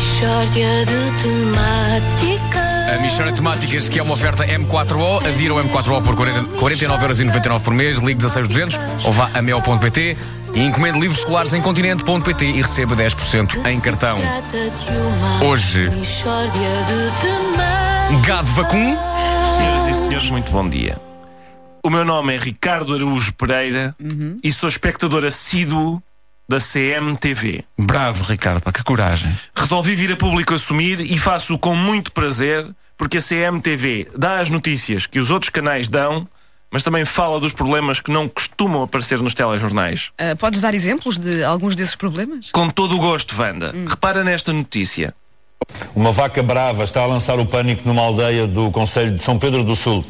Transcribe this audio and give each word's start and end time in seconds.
Mishória 0.00 0.86
de 0.86 1.22
temáticas. 1.22 2.94
A 2.94 2.98
Michórdia 3.02 3.32
de 3.32 3.38
Temáticas, 3.38 3.88
que 3.90 3.98
é 3.98 4.02
uma 4.02 4.14
oferta 4.14 4.46
M4O, 4.46 5.26
adira 5.26 5.54
o 5.54 5.58
M4O 5.58 6.02
por 6.02 6.16
40 6.16 6.56
49,99€ 6.58 7.60
por 7.60 7.74
mês, 7.74 7.98
ligue 7.98 8.22
16200 8.22 8.80
ou 9.04 9.12
vá 9.12 9.30
a 9.34 9.42
mel.pt 9.42 10.16
e 10.54 10.60
encomende 10.60 10.98
livros 10.98 11.18
escolares 11.18 11.52
em 11.52 11.60
continente.pt 11.60 12.44
e 12.46 12.62
receba 12.62 12.96
10% 12.96 13.66
em 13.66 13.78
cartão. 13.78 14.16
Hoje. 15.46 15.90
Gado 18.26 18.48
vacum, 18.48 18.96
Senhoras 19.56 19.86
e 19.86 19.92
senhores, 19.92 20.30
muito 20.30 20.50
bom 20.50 20.66
dia. 20.66 20.98
O 21.84 21.90
meu 21.90 22.06
nome 22.06 22.34
é 22.34 22.38
Ricardo 22.38 22.94
Araújo 22.94 23.34
Pereira 23.34 23.94
e 24.42 24.50
sou 24.50 24.68
espectador 24.68 25.26
assíduo 25.26 26.02
da 26.50 26.58
CMTV. 26.58 27.62
Bravo, 27.78 28.24
Ricardo, 28.24 28.72
que 28.72 28.82
coragem. 28.82 29.32
Resolvi 29.54 29.94
vir 29.94 30.10
a 30.10 30.16
público 30.16 30.52
assumir 30.52 31.00
e 31.00 31.16
faço-o 31.16 31.56
com 31.56 31.76
muito 31.76 32.10
prazer 32.10 32.68
porque 32.98 33.18
a 33.18 33.22
CMTV 33.22 34.08
dá 34.18 34.40
as 34.40 34.50
notícias 34.50 35.06
que 35.06 35.20
os 35.20 35.30
outros 35.30 35.48
canais 35.48 35.88
dão, 35.88 36.26
mas 36.68 36.82
também 36.82 37.04
fala 37.04 37.38
dos 37.38 37.52
problemas 37.52 38.00
que 38.00 38.10
não 38.10 38.28
costumam 38.28 38.82
aparecer 38.82 39.20
nos 39.20 39.32
telejornais. 39.32 40.10
Ah, 40.18 40.34
podes 40.34 40.60
dar 40.60 40.74
exemplos 40.74 41.18
de 41.18 41.44
alguns 41.44 41.76
desses 41.76 41.94
problemas? 41.94 42.50
Com 42.50 42.68
todo 42.68 42.96
o 42.96 42.98
gosto, 42.98 43.40
Wanda. 43.40 43.72
Repara 43.88 44.24
nesta 44.24 44.52
notícia. 44.52 45.14
Uma 45.94 46.10
vaca 46.10 46.42
brava 46.42 46.82
está 46.82 47.02
a 47.02 47.06
lançar 47.06 47.38
o 47.38 47.46
pânico 47.46 47.82
numa 47.86 48.02
aldeia 48.02 48.48
do 48.48 48.72
Conselho 48.72 49.14
de 49.16 49.22
São 49.22 49.38
Pedro 49.38 49.62
do 49.62 49.76
Sul. 49.76 50.04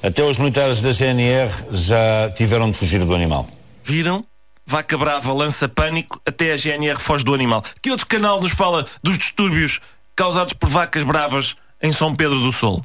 Até 0.00 0.22
os 0.22 0.38
militares 0.38 0.80
da 0.80 0.92
GNR 0.92 1.52
já 1.72 2.30
tiveram 2.36 2.70
de 2.70 2.76
fugir 2.76 3.04
do 3.04 3.12
animal. 3.12 3.48
Viram? 3.82 4.22
Vaca 4.70 4.96
Brava 4.96 5.32
lança 5.32 5.68
pânico, 5.68 6.22
até 6.24 6.52
a 6.52 6.56
GNR 6.56 6.96
foge 7.00 7.24
do 7.24 7.34
animal. 7.34 7.64
Que 7.82 7.90
outro 7.90 8.06
canal 8.06 8.40
nos 8.40 8.52
fala 8.52 8.86
dos 9.02 9.18
distúrbios 9.18 9.80
causados 10.14 10.52
por 10.52 10.68
vacas 10.68 11.02
bravas 11.02 11.56
em 11.82 11.90
São 11.90 12.14
Pedro 12.14 12.38
do 12.38 12.52
Sul? 12.52 12.80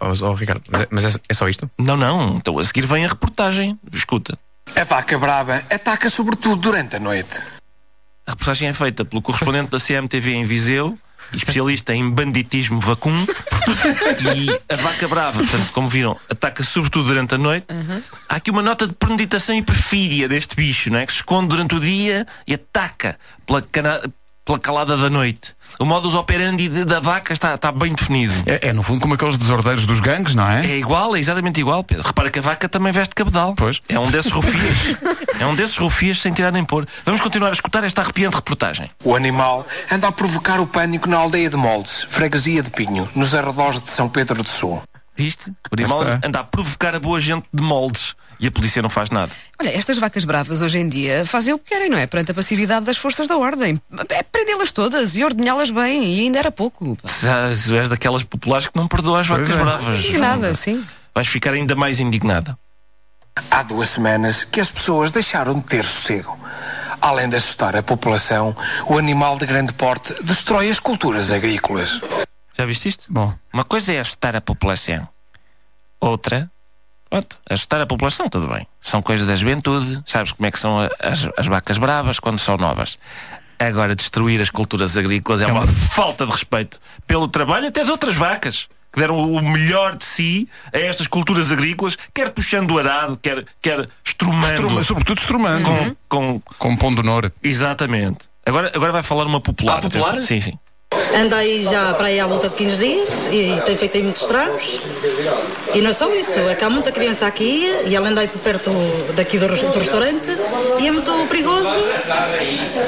Oh, 0.00 0.32
Ricardo, 0.32 0.62
mas, 0.70 0.80
é, 0.80 0.88
mas 0.90 1.04
é- 1.16 1.20
é 1.28 1.34
só 1.34 1.50
isto? 1.50 1.70
Não, 1.78 1.98
não. 1.98 2.36
Então 2.36 2.58
a 2.58 2.64
seguir 2.64 2.86
vem 2.86 3.04
a 3.04 3.08
reportagem. 3.08 3.78
Escuta. 3.92 4.38
A 4.74 4.84
vaca 4.84 5.18
brava 5.18 5.62
ataca 5.70 6.08
sobretudo 6.08 6.56
durante 6.56 6.96
a 6.96 6.98
noite. 6.98 7.38
A 8.26 8.30
reportagem 8.30 8.70
é 8.70 8.72
feita 8.72 9.04
pelo 9.04 9.20
correspondente 9.20 9.68
da 9.68 9.78
CMTV 9.78 10.32
em 10.32 10.44
Viseu, 10.44 10.98
especialista 11.32 11.94
em 11.94 12.10
banditismo 12.10 12.80
vacum. 12.80 13.12
e 14.34 14.50
a 14.72 14.76
vaca 14.76 15.08
brava, 15.08 15.40
portanto, 15.40 15.70
como 15.72 15.88
viram, 15.88 16.18
ataca 16.28 16.62
sobretudo 16.62 17.06
durante 17.08 17.34
a 17.34 17.38
noite. 17.38 17.66
Há 18.28 18.36
aqui 18.36 18.50
uma 18.50 18.62
nota 18.62 18.86
de 18.86 18.94
premeditação 18.94 19.54
e 19.54 19.62
perfídia 19.62 20.28
deste 20.28 20.56
bicho, 20.56 20.90
não 20.90 20.98
é? 20.98 21.06
Que 21.06 21.12
se 21.12 21.18
esconde 21.18 21.48
durante 21.48 21.74
o 21.74 21.80
dia 21.80 22.26
e 22.46 22.54
ataca 22.54 23.18
pela, 23.46 23.62
cana- 23.62 24.02
pela 24.44 24.58
calada 24.58 24.96
da 24.96 25.08
noite. 25.08 25.54
O 25.78 25.84
modus 25.84 26.14
operandi 26.14 26.68
de- 26.68 26.84
da 26.84 27.00
vaca 27.00 27.32
está, 27.32 27.54
está 27.54 27.70
bem 27.72 27.92
definido. 27.94 28.32
É, 28.46 28.68
é, 28.68 28.72
no 28.72 28.82
fundo 28.82 29.00
como 29.00 29.14
aqueles 29.14 29.38
desordeiros 29.38 29.86
dos 29.86 30.00
gangues, 30.00 30.34
não 30.34 30.48
é? 30.48 30.66
É 30.66 30.78
igual, 30.78 31.14
é 31.16 31.18
exatamente 31.20 31.60
igual, 31.60 31.82
Pedro. 31.84 32.06
Repara 32.06 32.30
que 32.30 32.38
a 32.38 32.42
vaca 32.42 32.68
também 32.68 32.92
veste 32.92 33.14
cabedal. 33.14 33.54
Pois. 33.56 33.80
É 33.88 33.98
um 33.98 34.10
desses 34.10 34.30
rufias. 34.32 34.98
é 35.38 35.46
um 35.46 35.54
desses 35.54 35.76
rufias 35.76 36.20
sem 36.20 36.32
tirar 36.32 36.52
nem 36.52 36.64
pôr. 36.64 36.86
Vamos 37.04 37.20
continuar 37.20 37.50
a 37.50 37.52
escutar 37.52 37.84
esta 37.84 38.02
arrepiante 38.02 38.36
reportagem. 38.36 38.90
O 39.04 39.14
animal 39.14 39.66
anda 39.90 40.08
a 40.08 40.12
provocar 40.12 40.60
o 40.60 40.66
pânico 40.66 41.08
na 41.08 41.18
aldeia 41.18 41.48
de 41.48 41.56
Moldes, 41.56 42.04
freguesia 42.08 42.62
de 42.62 42.70
Pinho, 42.70 43.08
nos 43.14 43.34
arredores 43.34 43.80
de 43.82 43.90
São 43.90 44.08
Pedro 44.08 44.42
do 44.42 44.48
Sul. 44.48 44.82
Viste? 45.16 45.50
O 45.70 45.74
animal 45.74 46.02
anda 46.24 46.40
a 46.40 46.44
provocar 46.44 46.94
a 46.94 47.00
boa 47.00 47.20
gente 47.20 47.44
de 47.52 47.62
moldes 47.62 48.14
e 48.42 48.48
a 48.48 48.50
polícia 48.50 48.82
não 48.82 48.90
faz 48.90 49.08
nada. 49.08 49.30
Olha, 49.58 49.70
estas 49.70 49.98
vacas 49.98 50.24
bravas 50.24 50.62
hoje 50.62 50.76
em 50.76 50.88
dia 50.88 51.24
fazem 51.24 51.54
o 51.54 51.58
que 51.60 51.66
querem, 51.66 51.88
não 51.88 51.96
é? 51.96 52.08
Perante 52.08 52.32
a 52.32 52.34
passividade 52.34 52.84
das 52.84 52.96
forças 52.96 53.28
da 53.28 53.36
ordem. 53.38 53.80
É 54.08 54.22
prendê-las 54.24 54.72
todas 54.72 55.16
e 55.16 55.22
ordenhá-las 55.22 55.70
bem, 55.70 56.04
e 56.04 56.20
ainda 56.22 56.40
era 56.40 56.50
pouco. 56.50 56.98
Já 57.22 57.50
és 57.50 57.88
daquelas 57.88 58.24
populares 58.24 58.66
que 58.66 58.76
não 58.76 58.88
perdoa 58.88 59.20
as 59.20 59.28
vacas 59.28 59.48
é. 59.48 59.56
bravas. 59.56 60.12
Nada, 60.14 60.54
sim. 60.54 60.84
Vais 61.14 61.28
ficar 61.28 61.52
ainda 61.52 61.76
mais 61.76 62.00
indignada. 62.00 62.58
Há 63.48 63.62
duas 63.62 63.90
semanas 63.90 64.42
que 64.42 64.60
as 64.60 64.70
pessoas 64.72 65.12
deixaram 65.12 65.54
de 65.54 65.64
ter 65.64 65.84
sossego. 65.84 66.36
Além 67.00 67.28
de 67.28 67.36
assustar 67.36 67.76
a 67.76 67.82
população, 67.82 68.56
o 68.86 68.98
animal 68.98 69.38
de 69.38 69.46
grande 69.46 69.72
porte 69.72 70.14
destrói 70.24 70.68
as 70.68 70.80
culturas 70.80 71.30
agrícolas. 71.30 72.00
Já 72.58 72.66
viste 72.66 72.88
isto? 72.88 73.06
Bom, 73.08 73.32
Uma 73.52 73.64
coisa 73.64 73.92
é 73.92 74.00
assustar 74.00 74.34
a 74.34 74.40
população. 74.40 75.06
Outra, 76.00 76.50
pronto, 77.12 77.38
assustar 77.48 77.78
a 77.80 77.86
população, 77.86 78.26
tudo 78.28 78.48
bem. 78.48 78.66
São 78.80 79.02
coisas 79.02 79.26
da 79.28 79.36
juventude, 79.36 80.02
sabes 80.06 80.32
como 80.32 80.46
é 80.46 80.50
que 80.50 80.58
são 80.58 80.78
as, 80.80 81.28
as 81.36 81.46
vacas 81.46 81.76
bravas 81.76 82.18
quando 82.18 82.38
são 82.38 82.56
novas. 82.56 82.98
Agora, 83.58 83.94
destruir 83.94 84.40
as 84.40 84.48
culturas 84.50 84.96
agrícolas 84.96 85.42
é 85.42 85.46
uma 85.46 85.66
falta 85.68 86.24
de 86.24 86.32
respeito 86.32 86.80
pelo 87.06 87.28
trabalho 87.28 87.68
até 87.68 87.84
de 87.84 87.90
outras 87.90 88.14
vacas. 88.14 88.66
Que 88.92 89.00
deram 89.00 89.16
o 89.18 89.40
melhor 89.42 89.96
de 89.96 90.04
si 90.04 90.46
a 90.72 90.78
estas 90.78 91.06
culturas 91.06 91.50
agrícolas, 91.50 91.96
quer 92.12 92.30
puxando 92.30 92.72
o 92.72 92.78
arado, 92.78 93.16
quer, 93.16 93.44
quer 93.62 93.88
estrumando. 94.04 94.52
estruma- 94.52 94.82
sobretudo 94.82 95.18
estrumando. 95.18 95.64
com, 96.08 96.40
com, 96.40 96.40
Com 96.58 96.76
pão 96.76 96.94
de 96.94 97.00
honor. 97.00 97.32
Exatamente. 97.42 98.18
Agora, 98.44 98.70
agora 98.74 98.92
vai 98.92 99.02
falar 99.02 99.24
uma 99.26 99.40
popular. 99.40 99.78
Ah, 99.78 99.80
popular? 99.80 100.20
Sim, 100.20 100.40
sim. 100.40 100.58
Anda 101.14 101.36
aí 101.36 101.64
já 101.64 101.92
para 101.94 102.06
aí 102.06 102.18
à 102.18 102.26
volta 102.26 102.48
de 102.48 102.54
15 102.56 102.76
dias 102.76 103.28
e 103.30 103.60
tem 103.66 103.76
feito 103.76 103.96
aí 103.96 104.02
muitos 104.02 104.22
estragos. 104.22 104.80
E 105.74 105.80
não 105.80 105.90
é 105.90 105.92
só 105.92 106.12
isso, 106.14 106.40
é 106.40 106.54
que 106.54 106.64
há 106.64 106.70
muita 106.70 106.90
criança 106.90 107.26
aqui 107.26 107.66
e 107.86 107.94
ela 107.94 108.08
anda 108.08 108.22
aí 108.22 108.28
por 108.28 108.40
perto 108.40 108.70
daqui 109.14 109.38
do, 109.38 109.46
do 109.46 109.78
restaurante 109.78 110.30
e 110.80 110.86
é 110.86 110.90
muito 110.90 111.12
perigoso 111.28 111.68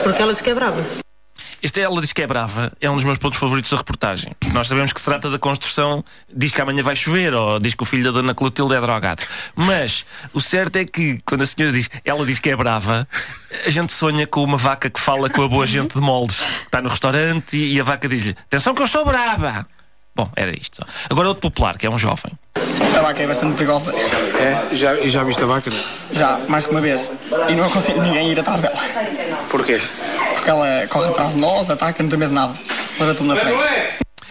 porque 0.03 0.23
ela 0.23 0.33
diz 0.33 0.41
que 0.41 0.51
é. 0.51 1.04
Este 1.65 1.81
Ela 1.81 1.99
Diz 1.99 2.13
que 2.13 2.21
é 2.21 2.27
Brava 2.27 2.71
é 2.79 2.91
um 2.91 2.95
dos 2.95 3.05
meus 3.05 3.17
pontos 3.17 3.39
favoritos 3.39 3.71
da 3.71 3.79
reportagem. 3.79 4.37
Nós 4.53 4.69
sabemos 4.69 4.93
que 4.93 5.01
se 5.01 5.07
trata 5.07 5.31
da 5.31 5.39
construção, 5.39 6.05
diz 6.31 6.53
que 6.53 6.61
amanhã 6.61 6.83
vai 6.83 6.95
chover, 6.95 7.33
ou 7.33 7.59
diz 7.59 7.73
que 7.73 7.83
o 7.83 7.87
filho 7.87 8.05
da 8.05 8.11
Dona 8.11 8.35
Clotilde 8.35 8.75
é 8.75 8.81
drogado. 8.83 9.23
Mas 9.57 10.05
o 10.35 10.43
certo 10.43 10.77
é 10.77 10.85
que, 10.85 11.23
quando 11.25 11.41
a 11.41 11.47
senhora 11.47 11.73
diz 11.73 11.89
ela 12.05 12.27
diz 12.27 12.39
que 12.39 12.51
é 12.51 12.57
brava, 12.57 13.09
a 13.65 13.71
gente 13.71 13.95
sonha 13.95 14.27
com 14.27 14.45
uma 14.45 14.59
vaca 14.59 14.91
que 14.91 15.01
fala 15.01 15.31
com 15.31 15.41
a 15.41 15.49
boa 15.49 15.67
gente 15.67 15.95
de 15.95 16.03
moldes. 16.03 16.39
Está 16.67 16.83
no 16.83 16.91
restaurante 16.91 17.57
e, 17.57 17.77
e 17.77 17.81
a 17.81 17.83
vaca 17.83 18.07
diz-lhe: 18.07 18.37
Atenção 18.45 18.75
que 18.75 18.83
eu 18.83 18.87
sou 18.87 19.03
brava! 19.03 19.67
Bom, 20.15 20.31
era 20.37 20.55
isto. 20.55 20.77
só. 20.77 20.83
Agora 21.09 21.29
outro 21.29 21.51
popular, 21.51 21.79
que 21.79 21.87
é 21.87 21.91
um 21.91 21.99
jovem. 21.99 22.31
A 22.95 23.01
vaca 23.01 23.23
é 23.23 23.27
bastante 23.27 23.57
perigosa. 23.57 23.91
É? 23.91 24.77
Já, 24.77 24.95
e 24.97 25.09
já 25.09 25.25
viste 25.25 25.43
a 25.43 25.47
vaca? 25.47 25.73
Já, 26.13 26.39
mais 26.47 26.67
que 26.67 26.73
uma 26.73 26.83
vez. 26.83 27.11
E 27.49 27.55
não 27.55 27.65
aconselho 27.65 28.03
ninguém 28.03 28.33
ir 28.33 28.39
atrás 28.39 28.61
dela. 28.61 28.77
Porquê? 29.51 29.81
Porque 30.45 30.51
ela 30.51 30.87
corre 30.89 31.09
atrás 31.09 31.33
de 31.33 31.41
nós, 31.41 31.71
ataca, 31.71 32.03
não 32.03 32.11
tem 32.11 32.19
medo 32.19 32.29
de 32.29 32.35
nada. 32.35 32.53
Leva 33.01 33.15
tudo 33.15 33.29
na 33.29 33.37
frente. 33.37 33.57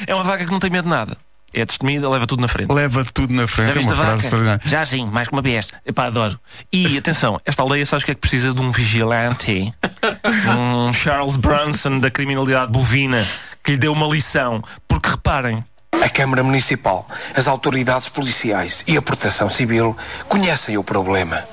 É 0.06 0.14
uma 0.14 0.24
vaca 0.24 0.46
que 0.46 0.52
não 0.52 0.60
tem 0.60 0.70
medo 0.70 0.84
de 0.84 0.90
nada. 0.92 1.18
É 1.52 1.66
destemida, 1.66 2.08
leva 2.08 2.28
tudo 2.28 2.40
na 2.40 2.48
frente. 2.48 2.72
Leva 2.72 3.04
tudo 3.12 3.34
na 3.34 3.48
frente. 3.48 3.70
Já 3.70 3.72
É 3.72 3.74
viste 3.74 3.92
uma 3.92 3.94
a 3.94 4.06
frase 4.06 4.24
extraordinária. 4.26 4.62
Já 4.64 4.86
sim, 4.86 5.10
mais 5.12 5.28
que 5.28 5.34
uma 5.34 5.42
vez. 5.42 5.72
Epá, 5.84 6.06
adoro. 6.06 6.40
E 6.72 6.96
atenção, 7.00 7.42
esta 7.44 7.64
aldeia 7.64 7.84
sabes 7.84 8.04
o 8.04 8.06
que 8.06 8.12
é 8.12 8.14
que 8.16 8.22
precisa 8.22 8.54
de 8.54 8.62
um 8.62 8.72
vigilante? 8.72 9.74
um 10.56 10.94
Charles 10.94 11.36
Bronson 11.36 11.98
da 11.98 12.12
criminalidade 12.12 12.72
bovina 12.72 13.28
que 13.64 13.72
lhe 13.72 13.78
deu 13.80 13.92
uma 13.92 14.06
lição. 14.06 14.62
Porque 14.88 15.10
reparem, 15.10 15.66
A 16.00 16.10
Câmara 16.10 16.44
Municipal, 16.44 17.08
as 17.36 17.48
autoridades 17.48 18.08
policiais 18.08 18.84
e 18.86 18.96
a 18.98 19.02
Proteção 19.02 19.50
Civil 19.50 19.98
conhecem 20.30 20.78
o 20.78 20.84
problema. 20.84 21.44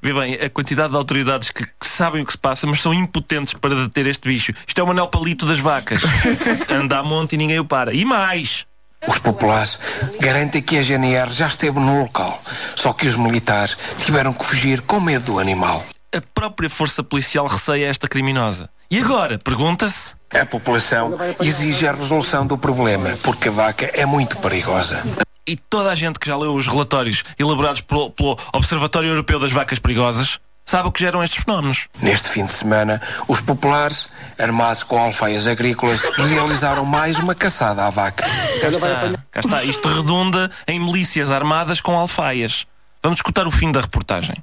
Vê 0.00 0.12
bem, 0.12 0.34
a 0.34 0.50
quantidade 0.50 0.90
de 0.90 0.96
autoridades 0.96 1.50
que, 1.50 1.64
que 1.64 1.86
sabem 1.86 2.22
o 2.22 2.26
que 2.26 2.32
se 2.32 2.38
passa, 2.38 2.66
mas 2.66 2.80
são 2.80 2.92
impotentes 2.92 3.54
para 3.54 3.74
deter 3.74 4.06
este 4.06 4.28
bicho. 4.28 4.52
Isto 4.66 4.80
é 4.80 4.84
o 4.84 4.86
Manel 4.86 5.08
Palito 5.08 5.46
das 5.46 5.60
vacas. 5.60 6.00
Anda 6.70 6.98
a 6.98 7.02
monte 7.02 7.34
e 7.34 7.36
ninguém 7.38 7.58
o 7.58 7.64
para. 7.64 7.94
E 7.94 8.04
mais! 8.04 8.64
Os 9.06 9.18
populares 9.18 9.80
garantem 10.20 10.62
que 10.62 10.78
a 10.78 10.82
GNR 10.82 11.30
já 11.32 11.48
esteve 11.48 11.80
no 11.80 12.02
local, 12.02 12.40
só 12.76 12.92
que 12.92 13.06
os 13.06 13.16
militares 13.16 13.76
tiveram 13.98 14.32
que 14.32 14.44
fugir 14.44 14.80
com 14.82 15.00
medo 15.00 15.32
do 15.32 15.38
animal. 15.40 15.84
A 16.14 16.20
própria 16.34 16.70
força 16.70 17.02
policial 17.02 17.46
receia 17.46 17.88
esta 17.88 18.06
criminosa. 18.06 18.68
E 18.90 18.98
agora? 18.98 19.38
Pergunta-se. 19.38 20.14
A 20.30 20.46
população 20.46 21.18
exige 21.40 21.86
a 21.86 21.92
resolução 21.92 22.46
do 22.46 22.56
problema, 22.56 23.16
porque 23.22 23.48
a 23.48 23.52
vaca 23.52 23.90
é 23.92 24.06
muito 24.06 24.36
perigosa. 24.36 25.02
E 25.46 25.56
toda 25.56 25.90
a 25.90 25.94
gente 25.94 26.18
que 26.18 26.28
já 26.28 26.36
leu 26.36 26.54
os 26.54 26.66
relatórios 26.66 27.24
elaborados 27.38 27.80
pelo, 27.80 28.10
pelo 28.10 28.38
Observatório 28.52 29.08
Europeu 29.08 29.40
das 29.40 29.52
Vacas 29.52 29.78
Perigosas 29.78 30.38
sabe 30.64 30.88
o 30.88 30.92
que 30.92 31.00
geram 31.00 31.22
estes 31.22 31.42
fenómenos. 31.42 31.88
Neste 32.00 32.28
fim 32.28 32.44
de 32.44 32.50
semana, 32.50 33.02
os 33.26 33.40
populares, 33.40 34.08
armados 34.38 34.82
com 34.82 34.98
alfaias 34.98 35.46
agrícolas, 35.46 36.02
realizaram 36.16 36.84
mais 36.84 37.18
uma 37.18 37.34
caçada 37.34 37.84
à 37.84 37.90
vaca. 37.90 38.24
Cá 38.60 38.68
está, 38.68 39.12
cá 39.30 39.40
está. 39.40 39.64
Isto 39.64 39.88
redunda 39.88 40.50
em 40.66 40.78
milícias 40.78 41.30
armadas 41.30 41.80
com 41.80 41.98
alfaias. 41.98 42.66
Vamos 43.02 43.18
escutar 43.18 43.46
o 43.46 43.50
fim 43.50 43.72
da 43.72 43.80
reportagem. 43.80 44.36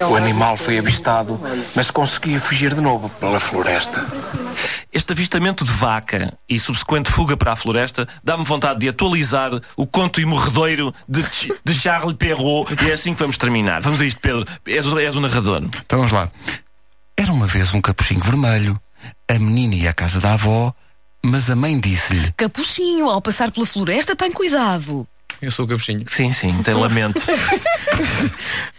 O 0.00 0.14
animal 0.14 0.56
foi 0.56 0.78
avistado, 0.78 1.40
mas 1.74 1.90
conseguiu 1.90 2.38
fugir 2.40 2.72
de 2.72 2.80
novo 2.80 3.08
pela 3.18 3.40
floresta. 3.40 4.06
Este 4.92 5.12
avistamento 5.12 5.64
de 5.64 5.72
vaca 5.72 6.32
e 6.48 6.56
subsequente 6.56 7.10
fuga 7.10 7.36
para 7.36 7.52
a 7.52 7.56
floresta 7.56 8.06
dá-me 8.22 8.44
vontade 8.44 8.78
de 8.78 8.88
atualizar 8.88 9.50
o 9.76 9.86
conto 9.88 10.20
imorredoiro 10.20 10.94
de, 11.08 11.24
de 11.64 11.74
Charles 11.74 12.14
Perrault 12.16 12.72
e 12.80 12.90
é 12.90 12.92
assim 12.92 13.12
que 13.12 13.18
vamos 13.18 13.36
terminar. 13.36 13.82
Vamos 13.82 14.00
a 14.00 14.04
isto, 14.04 14.20
Pedro. 14.20 14.46
És 14.64 14.86
o, 14.86 14.96
és 15.00 15.16
o 15.16 15.20
narrador. 15.20 15.64
Então 15.64 15.98
vamos 15.98 16.12
lá. 16.12 16.30
Era 17.16 17.32
uma 17.32 17.48
vez 17.48 17.74
um 17.74 17.80
capuchinho 17.80 18.20
vermelho. 18.20 18.80
A 19.28 19.36
menina 19.36 19.74
ia 19.74 19.90
à 19.90 19.94
casa 19.94 20.20
da 20.20 20.34
avó 20.34 20.72
Mas 21.24 21.50
a 21.50 21.56
mãe 21.56 21.78
disse-lhe: 21.78 22.32
Capuchinho, 22.36 23.10
ao 23.10 23.20
passar 23.20 23.50
pela 23.50 23.66
floresta, 23.66 24.14
tem 24.14 24.30
cuidado. 24.30 25.08
Eu 25.42 25.50
sou 25.50 25.64
o 25.64 25.68
capuchinho. 25.68 26.04
Sim, 26.06 26.32
sim, 26.32 26.62
tem 26.62 26.74
lamento. 26.74 27.20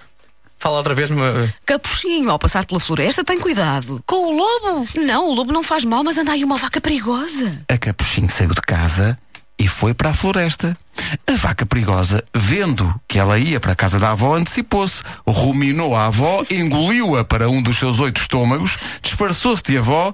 Fala 0.59 0.77
outra 0.77 0.93
vez, 0.93 1.09
mas. 1.09 1.53
Capuchinho, 1.65 2.29
ao 2.29 2.37
passar 2.37 2.65
pela 2.65 2.79
floresta, 2.79 3.23
tem 3.23 3.39
cuidado. 3.39 4.03
Com 4.05 4.27
o 4.27 4.31
lobo? 4.31 4.87
Não, 4.95 5.29
o 5.29 5.33
lobo 5.33 5.53
não 5.53 5.63
faz 5.63 5.85
mal, 5.85 6.03
mas 6.03 6.17
anda 6.17 6.33
aí 6.33 6.43
uma 6.43 6.57
vaca 6.57 6.81
perigosa. 6.81 7.63
A 7.69 7.77
Capuchinho 7.77 8.29
saiu 8.29 8.53
de 8.53 8.61
casa 8.61 9.17
e 9.57 9.67
foi 9.67 9.93
para 9.93 10.09
a 10.09 10.13
floresta. 10.13 10.77
A 11.25 11.31
vaca 11.37 11.65
perigosa, 11.65 12.23
vendo 12.33 12.93
que 13.07 13.17
ela 13.17 13.39
ia 13.39 13.59
para 13.59 13.71
a 13.71 13.75
casa 13.75 13.97
da 13.97 14.11
avó, 14.11 14.35
antecipou-se, 14.35 15.01
ruminou 15.25 15.95
a 15.95 16.07
avó, 16.07 16.43
engoliu-a 16.51 17.23
para 17.23 17.49
um 17.49 17.61
dos 17.61 17.77
seus 17.77 17.99
oito 17.99 18.19
estômagos, 18.19 18.77
disfarçou-se 19.01 19.63
de 19.63 19.77
avó 19.77 20.13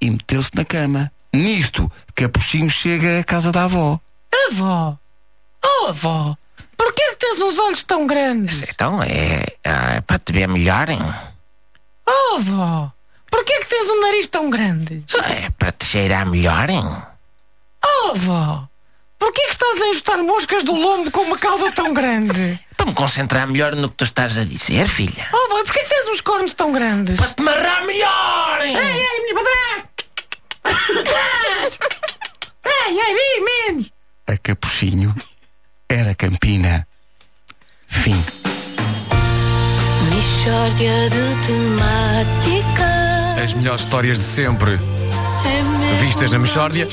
e 0.00 0.10
meteu-se 0.10 0.50
na 0.54 0.64
cama. 0.64 1.12
Nisto, 1.32 1.90
Capuchinho 2.14 2.68
chega 2.68 3.20
à 3.20 3.24
casa 3.24 3.52
da 3.52 3.64
avó. 3.64 4.00
Avó! 4.48 4.98
Oh, 5.64 5.86
avó! 5.86 6.36
Porquê 6.92 7.10
que 7.10 7.16
tens 7.16 7.40
os 7.40 7.58
olhos 7.58 7.82
tão 7.84 8.06
grandes? 8.06 8.62
Então 8.68 9.02
é, 9.02 9.46
é 9.64 10.02
para 10.02 10.18
te 10.18 10.30
ver 10.30 10.46
melhor, 10.46 10.90
hein? 10.90 11.00
Oh, 12.06 12.34
avó! 12.36 12.92
Porquê 13.30 13.60
que 13.60 13.66
tens 13.66 13.88
um 13.88 14.02
nariz 14.02 14.28
tão 14.28 14.50
grande? 14.50 15.02
É 15.24 15.48
para 15.58 15.72
te 15.72 15.86
cheirar 15.86 16.26
melhor, 16.26 16.68
hein? 16.68 16.84
Oh, 17.82 18.10
avó! 18.10 18.68
Porquê 19.18 19.40
que 19.44 19.52
estás 19.52 19.80
a 19.80 19.86
enjustar 19.86 20.18
moscas 20.18 20.64
do 20.64 20.74
lombo 20.74 21.10
com 21.10 21.22
uma 21.22 21.38
cauda 21.38 21.72
tão 21.72 21.94
grande? 21.94 22.60
Para 22.76 22.84
me 22.86 22.92
concentrar 22.92 23.46
melhor 23.46 23.74
no 23.74 23.88
que 23.88 23.96
tu 23.96 24.04
estás 24.04 24.36
a 24.36 24.44
dizer, 24.44 24.86
filha. 24.86 25.26
Oh, 25.32 25.46
avó, 25.46 25.60
e 25.60 25.64
porquê 25.64 25.80
que 25.80 25.88
tens 25.88 26.10
uns 26.10 26.20
cornos 26.20 26.52
tão 26.52 26.72
grandes? 26.72 27.18
Para 27.18 27.30
te 27.30 27.42
marrar 27.42 27.86
melhor, 27.86 28.60
hein? 28.60 28.76
Ei, 28.76 29.00
ei, 29.00 29.20
minha 29.22 29.34
padrã! 29.34 29.82
ei, 32.66 33.00
ei, 33.00 33.14
vi, 33.14 33.40
menos! 33.44 33.90
A 34.26 34.36
Capuchinho 34.36 35.14
era 35.92 36.14
Campina. 36.14 36.86
Fim. 37.86 38.16
De. 42.40 43.42
As 43.42 43.54
melhores 43.54 43.82
histórias 43.82 44.18
de 44.18 44.24
sempre. 44.24 44.72
É 44.74 45.94
Vistas 46.00 46.30
na. 46.30 46.38
Mixórdia. 46.38 46.88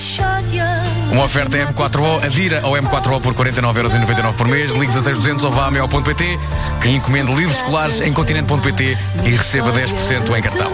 Uma 1.12 1.24
oferta 1.24 1.57
M4O, 1.57 2.24
adira 2.24 2.62
ao 2.62 2.74
M4O 2.74 3.22
por 3.22 3.34
49,99€ 3.34 4.34
por 4.36 4.48
mês, 4.48 4.74
ligue 4.74 4.92
16200 4.94 5.44
ou 5.45 5.52
vá 5.52 5.68
a 5.68 5.72
mel.pt, 5.72 6.40
encomende 6.86 7.34
livros 7.34 7.57
escolares 7.57 8.02
em 8.02 8.13
continente.pt 8.13 8.98
e 9.24 9.30
receba 9.30 9.72
10% 9.72 10.38
em 10.38 10.42
cartão. 10.42 10.72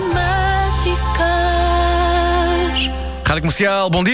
Rádio 3.24 3.42
Comercial, 3.42 3.90
bom 3.90 4.04
dia. 4.04 4.14